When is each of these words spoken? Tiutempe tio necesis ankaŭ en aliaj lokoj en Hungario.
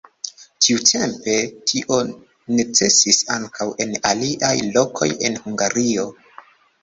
Tiutempe 0.67 1.33
tio 1.71 1.97
necesis 2.59 3.19
ankaŭ 3.35 3.67
en 3.85 3.93
aliaj 4.13 4.55
lokoj 4.79 5.11
en 5.29 5.39
Hungario. 5.45 6.07